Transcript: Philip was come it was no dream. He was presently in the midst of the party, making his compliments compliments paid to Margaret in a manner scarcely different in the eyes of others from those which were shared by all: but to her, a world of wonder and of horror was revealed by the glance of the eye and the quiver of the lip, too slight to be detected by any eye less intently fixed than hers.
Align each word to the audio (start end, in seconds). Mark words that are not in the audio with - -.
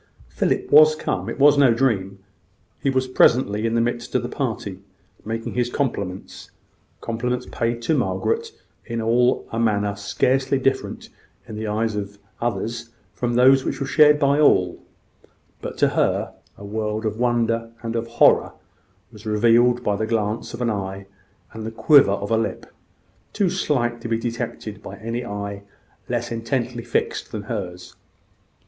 Philip 0.29 0.71
was 0.71 0.95
come 0.95 1.29
it 1.29 1.37
was 1.37 1.59
no 1.59 1.75
dream. 1.75 2.17
He 2.81 2.89
was 2.89 3.07
presently 3.07 3.67
in 3.67 3.75
the 3.75 3.81
midst 3.81 4.15
of 4.15 4.23
the 4.23 4.29
party, 4.29 4.79
making 5.23 5.53
his 5.53 5.69
compliments 5.69 6.49
compliments 7.01 7.45
paid 7.51 7.83
to 7.83 7.95
Margaret 7.95 8.51
in 8.83 8.99
a 8.99 9.59
manner 9.59 9.95
scarcely 9.95 10.57
different 10.57 11.09
in 11.47 11.55
the 11.55 11.67
eyes 11.67 11.95
of 11.95 12.17
others 12.41 12.89
from 13.13 13.35
those 13.35 13.63
which 13.63 13.79
were 13.79 13.85
shared 13.85 14.17
by 14.17 14.39
all: 14.39 14.81
but 15.61 15.77
to 15.77 15.89
her, 15.89 16.33
a 16.57 16.65
world 16.65 17.05
of 17.05 17.19
wonder 17.19 17.69
and 17.83 17.95
of 17.95 18.07
horror 18.07 18.53
was 19.11 19.27
revealed 19.27 19.83
by 19.83 19.95
the 19.95 20.07
glance 20.07 20.51
of 20.55 20.61
the 20.61 20.65
eye 20.73 21.05
and 21.53 21.63
the 21.63 21.69
quiver 21.69 22.09
of 22.13 22.29
the 22.29 22.39
lip, 22.39 22.65
too 23.33 23.51
slight 23.51 24.01
to 24.01 24.07
be 24.09 24.17
detected 24.17 24.81
by 24.81 24.97
any 24.97 25.23
eye 25.23 25.61
less 26.09 26.31
intently 26.31 26.83
fixed 26.83 27.31
than 27.31 27.43
hers. 27.43 27.95